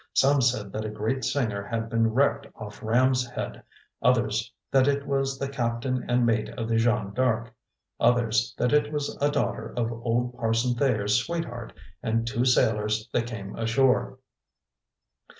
[0.15, 3.61] Some said that a great singer had been wrecked off Ram's Head,
[4.01, 7.53] others that it was the captain and mate of the Jeanne D'Arc,
[7.99, 13.27] others that it was a daughter of old Parson Thayer's sweetheart and two sailors that
[13.27, 14.17] came ashore.